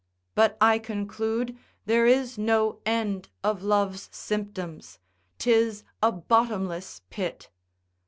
[0.33, 1.55] But I conclude
[1.85, 4.97] there is no end of love's symptoms,
[5.37, 7.51] 'tis a bottomless pit.